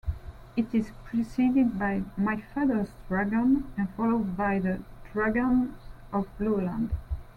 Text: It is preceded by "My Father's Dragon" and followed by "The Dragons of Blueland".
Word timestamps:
It 0.55 0.73
is 0.73 0.91
preceded 1.05 1.77
by 1.77 2.01
"My 2.17 2.37
Father's 2.41 2.89
Dragon" 3.07 3.71
and 3.77 3.87
followed 3.91 4.35
by 4.35 4.57
"The 4.57 4.81
Dragons 5.13 5.77
of 6.11 6.27
Blueland". 6.39 6.89